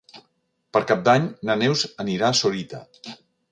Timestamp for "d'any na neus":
1.09-1.85